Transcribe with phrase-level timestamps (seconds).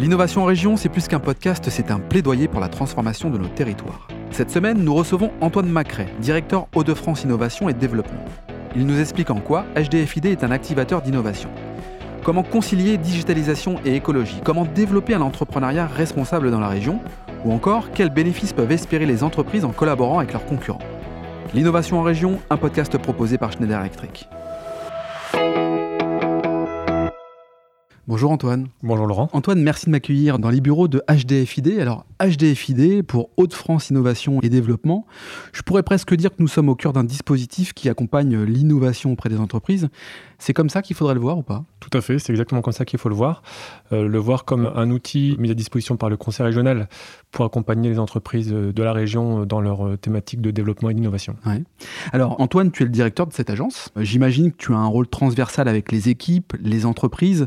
[0.00, 3.48] L'innovation en région, c'est plus qu'un podcast, c'est un plaidoyer pour la transformation de nos
[3.48, 4.08] territoires.
[4.30, 8.24] Cette semaine, nous recevons Antoine Macret, directeur Hauts-de-France Innovation et Développement.
[8.74, 11.50] Il nous explique en quoi HDFID est un activateur d'innovation.
[12.24, 14.40] Comment concilier digitalisation et écologie?
[14.42, 17.00] Comment développer un entrepreneuriat responsable dans la région?
[17.44, 20.80] Ou encore, quels bénéfices peuvent espérer les entreprises en collaborant avec leurs concurrents?
[21.52, 24.30] L'innovation en région, un podcast proposé par Schneider Electric.
[28.10, 28.66] Bonjour Antoine.
[28.82, 29.28] Bonjour Laurent.
[29.32, 31.78] Antoine, merci de m'accueillir dans les bureaux de HDFID.
[31.78, 35.06] Alors HDFID pour Hauts-de-France Innovation et Développement,
[35.52, 39.28] je pourrais presque dire que nous sommes au cœur d'un dispositif qui accompagne l'innovation auprès
[39.28, 39.90] des entreprises.
[40.40, 42.72] C'est comme ça qu'il faudrait le voir ou pas Tout à fait, c'est exactement comme
[42.72, 43.42] ça qu'il faut le voir.
[43.92, 46.88] Euh, le voir comme un outil mis à disposition par le Conseil régional
[47.30, 51.36] pour accompagner les entreprises de la région dans leur thématique de développement et d'innovation.
[52.12, 53.90] Alors Antoine, tu es le directeur de cette agence.
[53.96, 57.46] J'imagine que tu as un rôle transversal avec les équipes, les entreprises.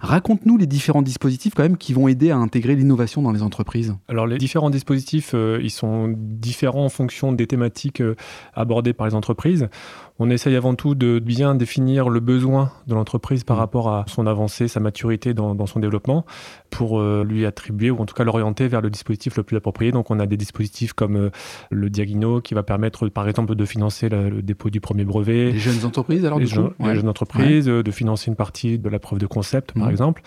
[0.00, 3.94] Raconte-nous les différents dispositifs quand même qui vont aider à intégrer l'innovation dans les entreprises.
[4.08, 8.16] Alors les différents dispositifs, euh, ils sont différents en fonction des thématiques euh,
[8.54, 9.68] abordées par les entreprises.
[10.18, 13.60] On essaye avant tout de bien définir le besoin de l'entreprise par mmh.
[13.60, 16.24] rapport à son avancée, sa maturité dans, son développement,
[16.70, 19.90] pour euh, lui attribuer ou en tout cas l'orienter vers le dispositif le plus approprié.
[19.90, 21.30] Donc on a des dispositifs comme euh,
[21.70, 25.52] le Diagino qui va permettre par exemple de financer le dépôt du premier brevet.
[25.52, 26.68] Les jeunes entreprises alors les, du coup?
[26.80, 29.90] les jeunes entreprises, euh, de financer une partie de la preuve de concept par mmh.
[29.90, 30.22] exemple.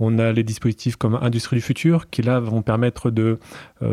[0.00, 3.38] On a les dispositifs comme Industrie du futur qui là vont permettre de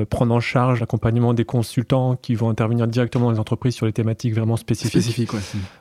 [0.09, 3.93] prendre en charge l'accompagnement des consultants qui vont intervenir directement dans les entreprises sur les
[3.93, 5.34] thématiques vraiment spécifiques.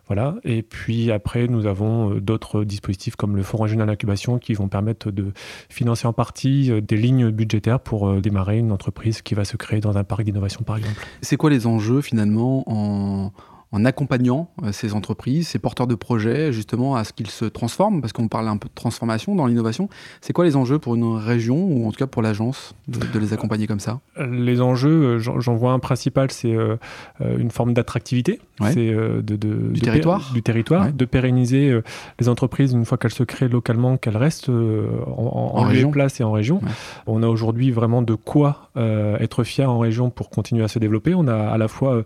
[0.06, 0.36] Voilà.
[0.44, 4.68] Et puis après, nous avons euh, d'autres dispositifs comme le Fonds régional d'incubation qui vont
[4.68, 5.32] permettre de
[5.68, 9.56] financer en partie euh, des lignes budgétaires pour euh, démarrer une entreprise qui va se
[9.56, 11.00] créer dans un parc d'innovation, par exemple.
[11.22, 13.32] C'est quoi les enjeux finalement en,
[13.74, 18.00] en accompagnant euh, ces entreprises, ces porteurs de projets, justement, à ce qu'ils se transforment,
[18.00, 19.88] parce qu'on parle un peu de transformation dans l'innovation.
[20.20, 23.32] C'est quoi les enjeux pour une région, ou en tout cas pour l'agence, de, les
[23.32, 23.98] accompagner comme ça?
[24.30, 26.76] Les enjeux, euh, j'en vois un principal, c'est euh,
[27.20, 28.40] une forme d'attractivité.
[28.70, 30.30] C'est de, du, territoire.
[30.32, 31.76] du territoire, de pérenniser
[32.20, 35.90] les entreprises une fois qu'elles se créent localement, qu'elles restent en, en, région.
[35.90, 36.60] place et en région.
[37.08, 41.16] On a aujourd'hui vraiment de quoi être fier en région pour continuer à se développer.
[41.16, 42.04] On a à la fois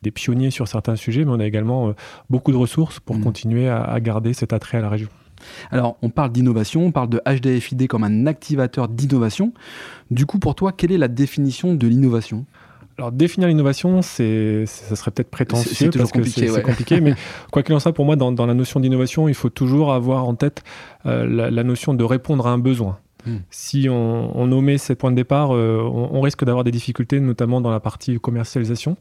[0.00, 1.92] des pionniers sur certains sujets, mais on a également euh,
[2.28, 3.22] beaucoup de ressources pour mm.
[3.22, 5.08] continuer à, garder cet attrait à la région.
[5.70, 9.52] Alors, on parle d'innovation, on parle de HDFID comme un activateur d'innovation.
[10.10, 12.44] Du coup, pour toi, quelle est la définition de l'innovation?
[12.98, 17.14] Alors définir l'innovation, c'est, ça serait peut-être prétentieux parce que c'est, compliqué, mais
[17.50, 20.34] quoi qu'il en soit, pour moi, dans, la notion d'innovation, il faut toujours avoir en
[20.34, 20.62] tête
[21.06, 22.98] euh, la, notion de répondre à un besoin.
[23.26, 23.38] Hmm.
[23.50, 27.60] Si on, on, omet ces points de départ, euh, on, risque d'avoir des difficultés, notamment
[27.60, 28.96] dans la partie commercialisation.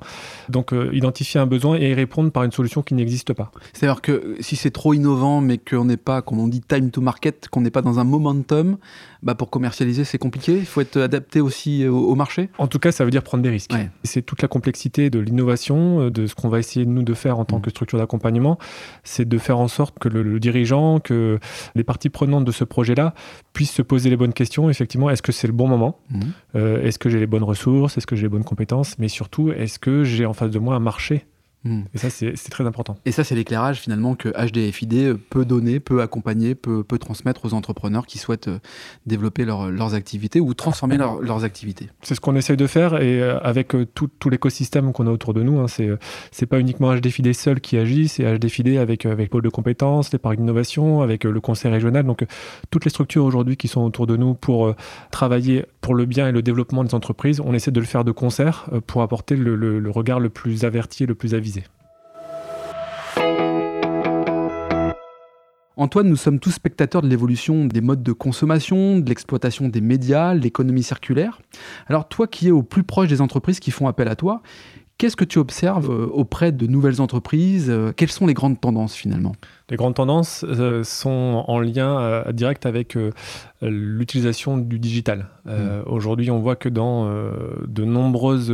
[0.49, 3.51] Donc, euh, identifier un besoin et y répondre par une solution qui n'existe pas.
[3.73, 7.01] C'est-à-dire que si c'est trop innovant, mais qu'on n'est pas, comme on dit, time to
[7.01, 8.77] market, qu'on n'est pas dans un momentum,
[9.21, 10.57] bah pour commercialiser, c'est compliqué.
[10.57, 12.49] Il faut être adapté aussi au, marché.
[12.57, 13.71] En tout cas, ça veut dire prendre des risques.
[14.03, 17.39] C'est toute la complexité de l'innovation, euh, de ce qu'on va essayer nous de faire
[17.39, 17.61] en tant hmm.
[17.61, 18.57] que structure d'accompagnement,
[19.03, 21.39] c'est de faire en sorte que le dirigeant, que
[21.75, 23.13] les parties prenantes de ce projet-là
[23.53, 24.69] puissent se poser les bonnes questions.
[24.69, 26.21] Effectivement, est-ce que c'est le bon moment mhm.
[26.55, 29.51] euh, Est-ce que j'ai les bonnes ressources Est-ce que j'ai les bonnes compétences Mais surtout,
[29.51, 31.25] est-ce que j'ai en face de moi un marché
[31.65, 31.81] Hmm.
[31.93, 32.97] Et ça, c'est très important.
[33.03, 37.53] Et ça, c'est l'éclairage finalement que HDFID peut donner, peut accompagner, peut, peut transmettre aux
[37.53, 38.59] entrepreneurs qui souhaitent euh,
[39.05, 41.89] développer leurs activités ou transformer leurs activités.
[42.01, 45.11] C'est ce qu'on essaye de faire et euh, avec euh, tout, tout l'écosystème qu'on a
[45.11, 45.59] autour de nous.
[45.59, 45.65] Hein,
[46.31, 50.19] c'est pas uniquement HDFID seul qui agit, c'est HDFID avec, avec pôle de compétences, les
[50.19, 52.05] parcs d'innovation, avec le conseil régional.
[52.05, 52.25] Donc,
[52.71, 54.73] toutes les structures aujourd'hui qui sont autour de nous pour
[55.11, 58.11] travailler pour le bien et le développement des entreprises, on essaie de le faire de
[58.11, 61.49] concert pour apporter le, le regard le plus averti et le plus avisé
[65.79, 70.33] Antoine, nous sommes tous spectateurs de l'évolution des modes de consommation, de l'exploitation des médias,
[70.33, 71.39] l'économie circulaire.
[71.87, 74.41] Alors toi qui es au plus proche des entreprises qui font appel à toi,
[74.99, 78.93] Qu'est-ce que tu observes euh, auprès de nouvelles entreprises euh, Quelles sont les grandes tendances
[78.93, 79.31] finalement?
[79.69, 82.97] Les grandes tendances euh, sont en lien direct avec
[83.61, 85.27] l'utilisation du digital.
[85.45, 85.51] Mmh.
[85.85, 87.09] Aujourd'hui, on voit que dans
[87.67, 88.53] de nombreuses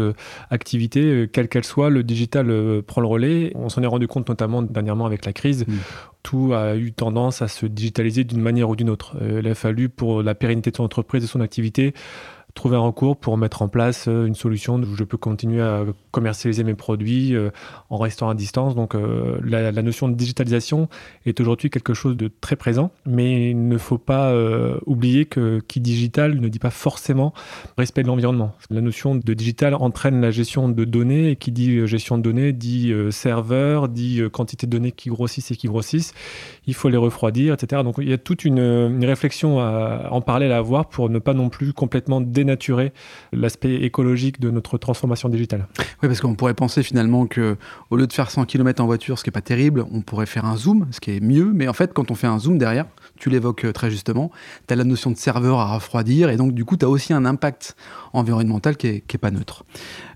[0.51, 3.53] activités, quelles qu'elles soient, le digital prend le relais.
[3.55, 5.65] On s'en est rendu compte notamment dernièrement avec la crise.
[5.65, 5.73] Mmh.
[6.25, 9.15] Tout a eu tendance à se digitaliser d'une manière ou d'une autre.
[9.21, 11.93] il a fallu, pour la pérennité de son entreprise et son activité,
[12.55, 15.83] trouver un recours pour mettre en place euh, une solution où je peux continuer à
[16.11, 17.51] commercialiser mes produits euh,
[17.89, 18.75] en restant à distance.
[18.75, 20.87] Donc euh, la, notion de digitalisation
[21.25, 24.33] est aujourd'hui quelque chose de très présent, mais il ne faut pas
[24.85, 27.33] oublier que qui digital ne dit pas forcément
[27.77, 28.53] respect de l'environnement.
[28.69, 32.53] La notion de digital entraîne la gestion de données et qui dit gestion de données
[32.53, 36.13] dit serveur, dit quantité de données qui grossissent et qui grossissent.
[36.65, 37.83] Il faut les refroidir, etc.
[37.83, 41.33] Donc il y a toute une, réflexion à, en parallèle à avoir pour ne pas
[41.33, 42.44] non plus complètement dénaturer
[43.31, 45.67] l'aspect écologique de notre transformation digitale.
[45.79, 47.57] Oui, parce qu'on pourrait penser finalement que
[47.89, 50.25] au lieu de faire 100 km en voiture, ce qui n'est pas terrible, on pourrait
[50.25, 51.51] faire un zoom, ce qui est mieux.
[51.53, 52.85] Mais en fait, quand on fait un zoom derrière,
[53.17, 54.31] tu l'évoques euh, très justement,
[54.67, 57.13] tu as la notion de serveur à refroidir et donc du coup, tu as aussi
[57.13, 57.75] un impact
[58.13, 59.63] environnemental qui n'est est pas neutre.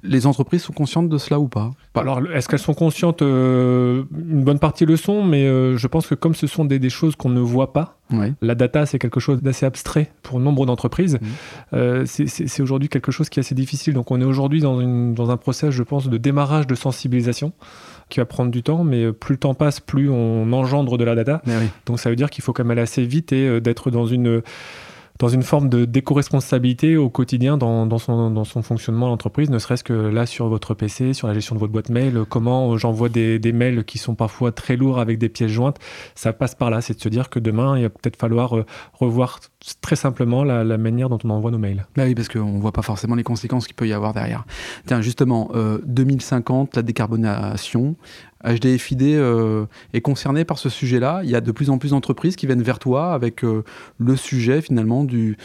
[0.03, 1.71] Les entreprises sont conscientes de cela ou pas?
[1.95, 6.07] Alors, est-ce qu'elles sont conscientes euh, Une bonne partie le sont, mais euh, je pense
[6.07, 7.97] que comme ce sont des, choses qu'on ne voit pas,
[8.41, 11.15] la data, c'est quelque chose d'assez abstrait pour nombre d'entreprises.
[11.15, 11.27] Mmh.
[11.73, 13.93] Euh, c'est aujourd'hui quelque chose qui est assez difficile.
[13.93, 14.81] Donc, on est aujourd'hui dans,
[15.11, 17.53] dans un process, je pense, de démarrage de sensibilisation
[18.09, 21.13] qui va prendre du temps, mais plus le temps passe, plus on engendre de la
[21.13, 21.41] data.
[21.85, 24.41] Donc, ça veut dire qu'il faut quand même aller assez vite et d'être dans une
[25.19, 30.25] dans une forme de d'éco-responsabilité au quotidien dans, son, fonctionnement l'entreprise, ne serait-ce que là
[30.25, 33.97] sur votre PC, sur la gestion de votre boîte mail, comment j'envoie des, mails qui
[33.97, 35.77] sont parfois très lourds avec des pièces jointes,
[36.15, 36.79] ça passe par là.
[36.81, 39.39] C'est de se dire que demain, il va peut-être falloir euh, revoir
[39.81, 41.85] très simplement la, manière dont on envoie nos mails.
[41.97, 44.45] Bah oui, parce qu'on ne voit pas forcément les conséquences qu'il peut y avoir derrière.
[44.85, 45.51] Tiens, justement,
[45.85, 47.97] 2050, euh, la décarbonation,
[48.43, 51.21] HDFID euh, est concerné par ce sujet-là.
[51.23, 53.63] Il y a de plus en plus d'entreprises qui viennent vers toi avec euh,
[53.97, 55.37] le sujet finalement du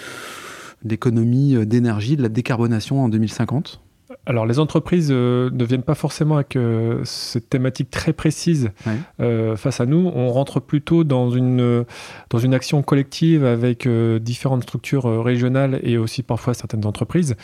[0.85, 3.81] d'économie euh, d'énergie, de la décarbonation en 2050
[4.27, 8.71] alors, les entreprises euh, ne viennent pas forcément avec euh, cette thématique très précise
[9.21, 10.11] euh, face à nous.
[10.15, 11.85] On rentre plutôt dans une,
[12.31, 13.87] dans une action collective avec
[14.21, 17.37] différentes structures régionales et aussi parfois certaines entreprises.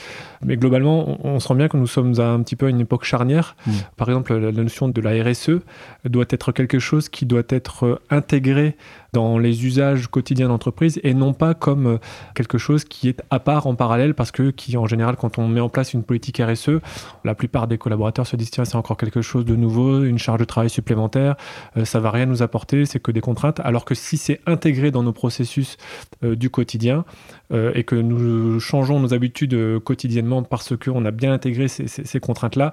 [0.44, 3.04] Mais globalement, on, se rend bien que nous sommes à un petit peu une époque
[3.04, 3.56] charnière.
[3.66, 3.70] Mmh.
[3.96, 5.60] Par exemple, la, notion de la RSE
[6.04, 8.76] doit être quelque chose qui doit être intégré
[9.12, 11.98] dans les usages quotidiens d'entreprise et non pas comme
[12.34, 15.48] quelque chose qui est à part en parallèle parce que qui en général quand on
[15.48, 16.80] met en place une politique RSE
[17.24, 20.40] la plupart des collaborateurs se disent tiens, c'est encore quelque chose de nouveau, une charge
[20.40, 21.36] de travail supplémentaire,
[21.74, 23.60] ça euh, ça va rien nous apporter, c'est que des contraintes.
[23.60, 25.76] Alors que si c'est intégré dans nos processus
[26.24, 27.04] euh, du quotidien
[27.52, 32.72] euh, et que nous changeons nos habitudes quotidiennement parce qu'on a bien intégré ces, contraintes-là,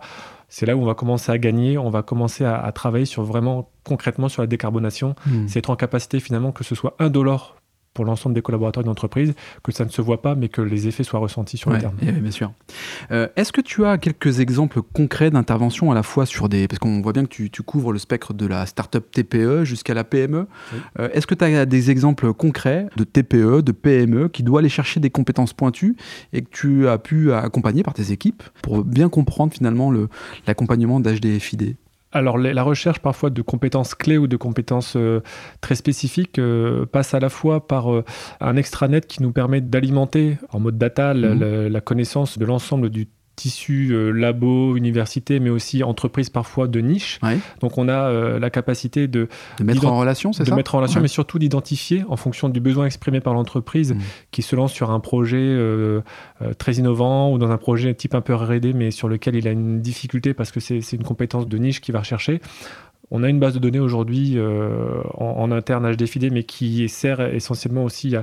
[0.49, 3.69] c'est là où on va commencer à gagner, on va commencer à, travailler sur vraiment
[3.83, 5.15] concrètement sur la décarbonation.
[5.25, 5.47] Hmm.
[5.47, 7.56] C'est être en capacité finalement que ce soit un dollar
[7.97, 9.33] pour l'ensemble des collaborateurs d'entreprise,
[9.63, 11.95] que ça ne se voit pas, mais que les effets soient ressentis sur le terme.
[11.95, 12.51] bien sûr.
[13.09, 16.67] Euh, est-ce que tu as quelques exemples concrets d'intervention à la fois sur des...
[16.67, 20.03] Parce qu'on voit bien que tu, couvres le spectre de la start-up TPE jusqu'à la
[20.03, 20.45] PME.
[20.99, 24.69] Euh, est-ce que tu as des exemples concrets de TPE, de PME, qui doivent aller
[24.69, 25.95] chercher des compétences pointues
[26.33, 29.91] et que tu as pu accompagner par tes équipes pour bien comprendre finalement
[30.45, 31.77] l'accompagnement d'HDFID
[32.13, 35.21] alors, la recherche parfois de compétences clés ou de compétences euh,
[35.59, 38.05] très spécifiques euh, passe à la fois par euh,
[38.39, 41.81] un extranet qui nous permet d'alimenter en mode data la mmh.
[41.81, 47.19] connaissance de l'ensemble du tissu euh, labo, université, mais aussi entreprise parfois de niche.
[47.61, 49.29] Donc on a euh, la capacité de,
[49.59, 52.49] de mettre en relation, c'est ça De mettre en relation, mais surtout d'identifier en fonction
[52.49, 53.99] du besoin exprimé par l'entreprise mmh.
[54.31, 56.01] qui se lance sur un projet euh,
[56.57, 59.51] très innovant ou dans un projet type un peu R&D, mais sur lequel il a
[59.51, 62.41] une difficulté parce que c'est une compétence de niche qu'il va rechercher.
[63.09, 67.83] On a une base de données aujourd'hui euh, en, interne HDFID, mais qui sert essentiellement
[67.83, 68.15] aussi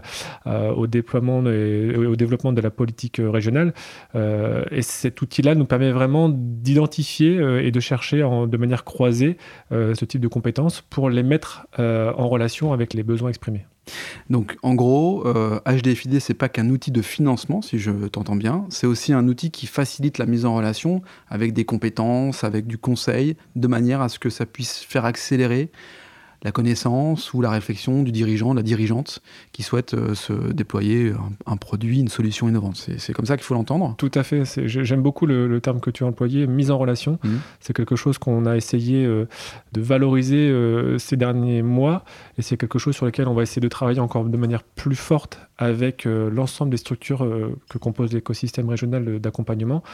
[0.47, 3.73] au déploiement et au développement de la politique régionale.
[4.15, 9.37] Euh, et cet outil-là nous permet vraiment d'identifier euh, et de chercher de manière croisée
[9.71, 13.67] ce type de compétences pour les mettre en relation avec les besoins exprimés.
[14.31, 18.67] Donc en gros, euh, HDFID, c'est pas qu'un outil de financement, si je t'entends bien,
[18.71, 22.79] c'est aussi un outil qui facilite la mise en relation avec des compétences, avec du
[22.79, 25.71] conseil, de manière à ce que ça puisse faire accélérer
[26.45, 29.21] la connaissance ou la réflexion du dirigeant, de la dirigeante
[29.53, 31.13] qui souhaite euh, se déployer
[31.47, 32.89] un, produit, une solution innovante.
[32.99, 34.43] C'est comme ça qu'il faut l'entendre Tout à fait.
[34.67, 37.19] J'aime beaucoup le, terme que tu as employé, mise en relation.
[37.23, 37.29] Mmh.
[37.61, 39.27] C'est quelque chose qu'on a essayé euh,
[39.73, 42.05] de valoriser euh, ces derniers mois
[42.37, 44.97] et c'est quelque chose sur lequel on va essayer de travailler encore de manière plus
[44.97, 47.27] forte avec l'ensemble des structures
[47.71, 49.85] que compose l'écosystème régional d'accompagnement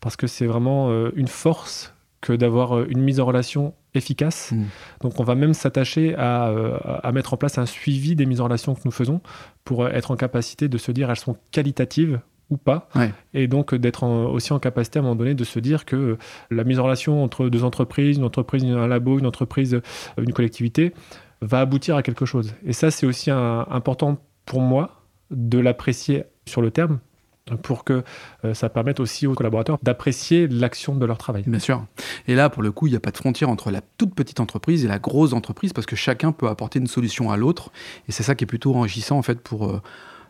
[0.00, 4.52] parce que c'est vraiment une force que d'avoir une mise en relation efficace.
[4.52, 4.64] Hmm.
[5.00, 8.44] Donc on va même s'attacher euh, à, mettre en place un suivi des mises en
[8.44, 9.20] relation que nous faisons
[9.64, 12.20] pour être en capacité de se dire elles sont qualitatives
[12.50, 12.88] ou pas,
[13.32, 16.18] et donc d'être aussi en capacité à un moment donné de se dire que
[16.50, 19.80] la mise en relation entre deux entreprises, une entreprise, un labo, une entreprise, euh,
[20.18, 20.92] une collectivité,
[21.42, 22.54] va aboutir à quelque chose.
[22.66, 26.98] Et ça, c'est aussi important pour moi de l'apprécier sur le terme,
[27.56, 28.02] pour que
[28.44, 31.44] euh, ça permette aussi aux collaborateurs d'apprécier l'action de leur travail.
[31.46, 31.84] Bien sûr.
[32.26, 34.40] Et là, pour le coup, il n'y a pas de frontière entre la toute petite
[34.40, 37.70] entreprise et la grosse entreprise parce que chacun peut apporter une solution à l'autre.
[38.08, 39.80] Et c'est ça qui est plutôt enrichissant en fait pour euh,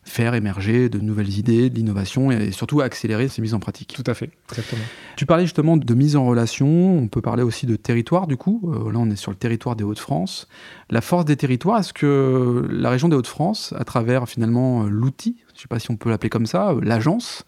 [0.02, 3.92] faire émerger de nouvelles idées, de l'innovation et surtout accélérer ces mises en pratique.
[3.94, 4.82] Tout à fait, exactement.
[5.16, 8.60] Tu parlais justement de mise en relation, on peut parler aussi de territoire du coup.
[8.64, 10.48] Euh, là, on est sur le territoire des Hauts-de-France.
[10.88, 15.64] La force des territoires, est-ce que la région des Hauts-de-France, à travers finalement l'outil je
[15.64, 17.44] ne sais pas si on peut l'appeler comme ça, euh, l'agence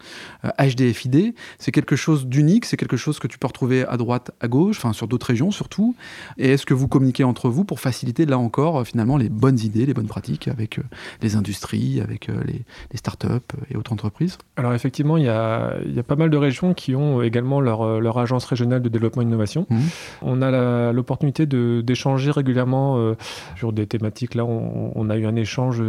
[0.59, 1.15] HDFID.
[1.17, 4.49] Euh, c'est quelque chose d'unique, c'est quelque chose que tu peux retrouver à droite, à
[4.49, 5.97] gauche, enfin sur d'autres régions surtout.
[6.37, 9.59] Et est-ce que vous communiquez entre vous pour faciliter là encore euh, finalement les bonnes
[9.59, 10.79] idées, les bonnes pratiques avec
[11.23, 13.27] les industries, avec les, les startups
[13.71, 14.37] et autres entreprises?
[14.57, 17.63] Alors effectivement, il y, a, il y, a, pas mal de régions qui ont également
[17.63, 19.67] leur, leur agence régionale de développement et d'innovation.
[19.71, 19.79] Mmh.
[20.21, 23.15] On a l'opportunité d'échanger régulièrement
[23.57, 24.35] sur des thématiques.
[24.35, 25.83] Là, on, on, a eu un échange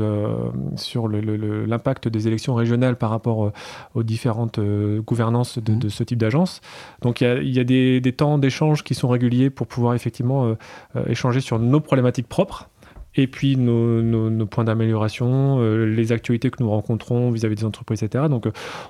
[0.78, 3.52] sur l'impact des élections régionales par rapport euh,
[3.96, 5.90] aux différentes euh, gouvernances de, mmh.
[5.90, 6.62] ce type d'agence.
[7.02, 11.42] Donc il y a, des, temps d'échange qui sont réguliers pour pouvoir effectivement euh, échanger
[11.42, 12.70] sur nos problématiques propres
[13.16, 18.26] et puis nos, points d'amélioration, les actualités que nous rencontrons vis-à-vis des entreprises, etc.
[18.28, 18.48] Donc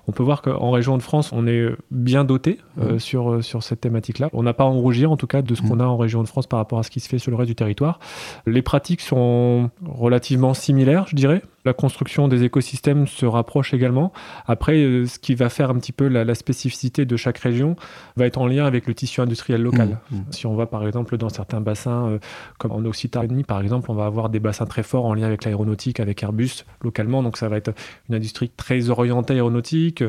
[0.08, 3.00] on peut voir qu'en région de France, on est bien doté mmh.
[3.00, 4.30] sur, sur cette thématique-là.
[4.32, 5.68] On n'a pas à en rougir en tout cas de ce mmh.
[5.68, 7.38] qu'on a en région de France par rapport à ce qui se fait sur le
[7.38, 8.00] reste du territoire.
[8.46, 11.42] Les pratiques sont relativement similaires, je dirais.
[11.66, 14.12] La construction des écosystèmes se rapproche également.
[14.48, 17.76] Après, euh, ce qui va faire un petit peu la, spécificité de chaque région
[18.18, 20.00] va être en lien avec le tissu industriel local.
[20.12, 20.26] Mmh, mmh.
[20.32, 22.20] Si on va par exemple dans certains bassins, euh,
[22.58, 25.46] comme en Occitanie par exemple, on va avoir des bassins très forts en lien avec
[25.46, 27.24] l'aéronautique, avec Airbus localement.
[27.24, 27.72] Donc ça va être
[28.10, 30.04] une industrie très orientée aéronautique.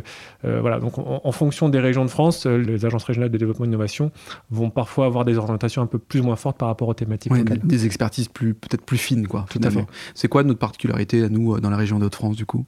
[0.44, 0.80] Euh, voilà.
[0.80, 4.12] Donc en, fonction des régions de France, les agences régionales de développement et d'innovation
[4.50, 7.32] vont parfois avoir des orientations un peu plus ou moins fortes par rapport aux thématiques
[7.32, 7.58] locales.
[7.62, 9.46] Des expertises plus peut-être plus fines, quoi.
[9.50, 9.86] Tout à fait.
[10.14, 12.64] C'est quoi notre particularité à nous euh, dans la région de france du coup?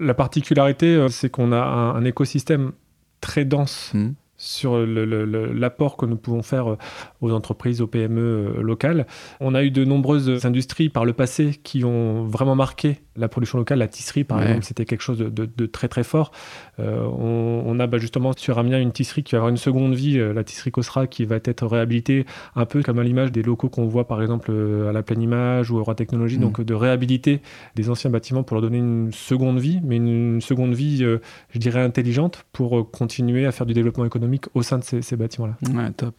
[0.00, 2.72] La particularité, euh, c'est qu'on a un, écosystème
[3.20, 3.90] très dense.
[3.94, 4.10] Mmh.
[4.38, 6.78] Sur l'apport que nous pouvons faire euh,
[7.20, 9.06] aux entreprises, aux PME locales.
[9.40, 13.58] On a eu de nombreuses industries par le passé qui ont vraiment marqué la production
[13.58, 16.30] locale, la tisserie par exemple, c'était quelque chose de, très très fort.
[16.78, 20.18] Euh, on, a bah, justement sur Amiens une tisserie qui va avoir une seconde vie,
[20.18, 23.68] euh, la tisserie Cosra, qui va être réhabilitée un peu comme à l'image des locaux
[23.68, 26.42] qu'on voit par exemple euh, à la pleine image ou à Roi Technologie, mm.
[26.42, 27.40] donc de réhabiliter
[27.74, 31.82] des anciens bâtiments pour leur donner une seconde vie, mais une, seconde vie, je dirais,
[31.82, 35.56] intelligente pour continuer à faire du développement économique au sein de ces, bâtiments-là.
[35.74, 36.14] Ouais, top.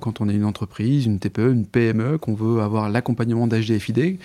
[0.00, 4.18] Quand on est une entreprise, une TPE, une PME, qu'on veut avoir l'accompagnement d'HDFID,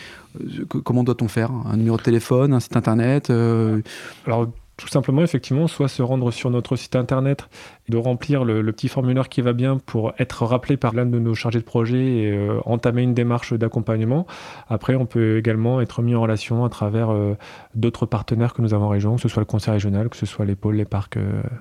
[0.83, 1.51] comment doit-on faire?
[1.51, 3.81] Un numéro de téléphone, un site internet euh,
[4.25, 7.49] Alors, tout simplement, effectivement, soit se rendre sur notre site internet,
[7.89, 11.35] de remplir le, petit formulaire qui va bien pour être rappelé par l'un de nos
[11.35, 14.25] chargés de projet et euh, entamer une démarche d'accompagnement.
[14.69, 17.35] Après, on peut également être mis en relation à travers euh,
[17.75, 20.25] d'autres partenaires que nous avons en région, que ce soit le conseil régional, que ce
[20.25, 21.17] soit les pôles, les parcs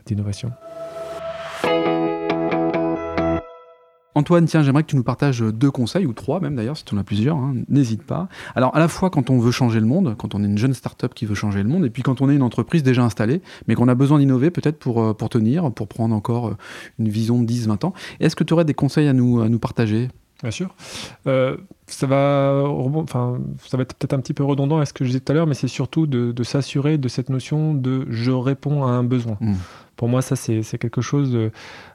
[0.06, 0.52] d'innovation.
[4.18, 6.92] Antoine, tiens, j'aimerais que tu nous partages deux conseils, ou trois même d'ailleurs, si tu
[6.92, 8.28] en as plusieurs, hein, n'hésite pas.
[8.56, 10.74] Alors, à la fois quand on veut changer le monde, quand on est une jeune
[10.74, 13.42] start-up qui veut changer le monde, et puis quand on est une entreprise déjà installée,
[13.68, 16.56] mais qu'on a besoin d'innover peut-être pour, euh, pour tenir, pour prendre encore euh,
[16.98, 17.92] une vision de 10, 20 ans.
[18.18, 20.08] Est-ce que tu aurais des conseils à nous, à nous partager?
[20.42, 20.74] Bien sûr.
[21.28, 21.56] Euh,
[21.86, 25.10] ça va, enfin, ça va être peut-être un petit peu redondant à ce que je
[25.10, 28.84] disais tout à l'heure, mais c'est surtout de, s'assurer de cette notion de je réponds
[28.84, 29.36] à un besoin.
[29.40, 29.54] Mmh.
[29.98, 31.36] Pour moi, ça, c'est quelque chose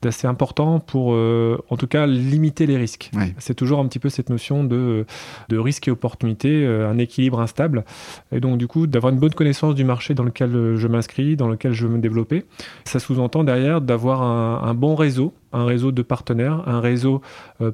[0.01, 3.09] d'assez important pour, euh, en tout cas, limiter les risques.
[3.37, 5.05] C'est toujours un petit peu cette notion de,
[5.47, 7.85] de risque et opportunité, euh, un équilibre instable.
[8.33, 11.37] Et donc, du coup, d'avoir une bonne connaissance du marché dans lequel euh, je m'inscris,
[11.37, 12.43] dans lequel je veux me développer.
[12.83, 17.21] Ça sous-entend derrière d'avoir un, bon réseau, un réseau de partenaires, un réseau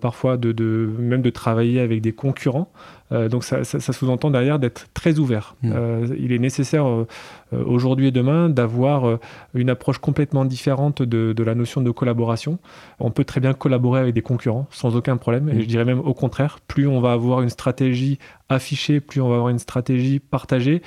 [0.01, 2.71] parfois de, de, même de travailler avec des concurrents.
[3.11, 5.55] Euh, donc ça, sous-entend derrière d'être très ouvert.
[5.63, 5.71] Mmh.
[5.73, 7.07] Euh, il est nécessaire euh,
[7.51, 9.19] aujourd'hui et demain d'avoir
[9.53, 12.59] une approche complètement différente de, la notion de collaboration.
[12.99, 15.49] On peut très bien collaborer avec des concurrents sans aucun problème.
[15.49, 15.61] Et mmh.
[15.61, 18.19] je dirais même au contraire, plus on va avoir une stratégie
[18.49, 20.81] affichée, plus on va avoir une stratégie partagée,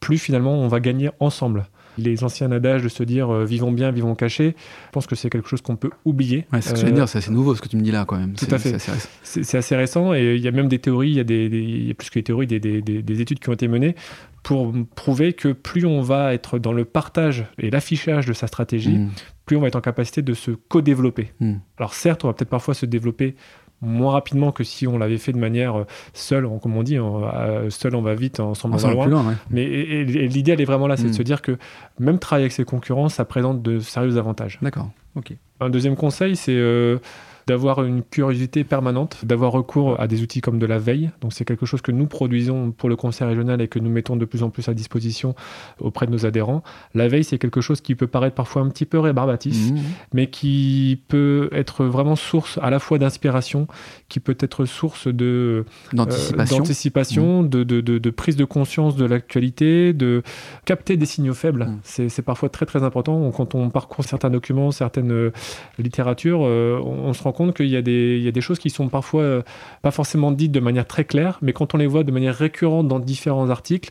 [0.00, 1.64] plus finalement on va gagner ensemble
[1.98, 4.54] les anciens adages de se dire euh, vivons bien, vivons cachés,
[4.86, 6.46] je pense que c'est quelque chose qu'on peut oublier.
[6.52, 8.18] c'est ce que je dire, c'est assez nouveau ce que tu me dis là quand
[8.18, 8.34] même.
[8.34, 8.78] Tout à fait.
[9.22, 11.86] C'est assez, récent et il y a même des théories, il y a, des, il
[11.86, 13.94] y a plus que des théories, des, des, des, études qui ont été menées
[14.42, 18.98] pour prouver que plus on va être dans le partage et l'affichage de sa stratégie,
[18.98, 19.10] mm.
[19.46, 21.32] plus on va être en capacité de se co-développer.
[21.40, 21.54] Mm.
[21.78, 23.36] Alors certes, on va peut-être parfois se développer
[23.82, 27.68] moins rapidement que si on l'avait fait de manière euh, seule, comme on dit, euh,
[27.68, 29.34] seul on va vite, ensemble on va loin.
[29.50, 29.66] Mais
[30.04, 31.14] l'idée, elle est vraiment là, c'est de hmm.
[31.14, 31.58] se dire que
[31.98, 34.58] même travailler avec ses concurrents, ça présente de sérieux avantages.
[34.62, 35.32] D'accord, ok.
[35.60, 36.98] Un deuxième conseil, c'est euh,
[37.46, 41.10] d'avoir une curiosité permanente, d'avoir recours à des outils comme de la veille.
[41.20, 44.16] Donc c'est quelque chose que nous produisons pour le conseil régional et que nous mettons
[44.16, 45.34] de plus en plus à disposition
[45.80, 46.62] auprès de nos adhérents.
[46.94, 49.76] La veille, c'est quelque chose qui peut paraître parfois un petit peu rébarbatif, mmh.
[50.12, 53.66] mais qui peut être vraiment source à la fois d'inspiration,
[54.08, 57.48] qui peut être source de d'anticipation, mmh.
[57.48, 60.22] de, de, de, prise de conscience de l'actualité, de
[60.64, 61.64] capter des signaux faibles.
[61.64, 62.08] Mmh.
[62.08, 63.30] C'est parfois très très important.
[63.30, 65.32] Quand on parcourt certains documents, certaines euh,
[65.78, 68.58] littératures, euh, on, se rend compte qu'il y, a des, il y a des choses
[68.58, 69.42] qui sont parfois euh,
[69.82, 72.88] pas forcément dites de manière très claire, mais quand on les voit de manière récurrente
[72.88, 73.90] dans différents articles,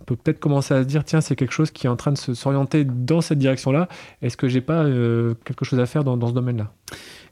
[0.00, 2.12] on peut peut-être commencer à se dire tiens c'est quelque chose qui est en train
[2.12, 3.88] de s'orienter dans cette direction-là.
[4.22, 4.84] Est-ce que j'ai pas
[5.44, 6.72] quelque chose à faire dans, dans ce domaine-là?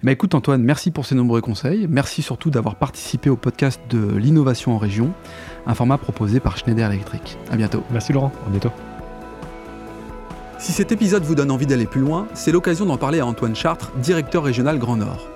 [0.03, 1.87] Bah écoute Antoine, merci pour ces nombreux conseils.
[1.89, 5.13] Merci surtout d'avoir participé au podcast de l'innovation en région,
[5.67, 7.39] un format proposé par Schneider Electric.
[7.51, 7.83] À bientôt.
[7.91, 8.71] Merci Laurent, à bientôt.
[10.59, 13.55] Si cet épisode vous donne envie d'aller plus loin, c'est l'occasion d'en parler à Antoine
[13.55, 15.36] Chartres, directeur régional Grand Nord.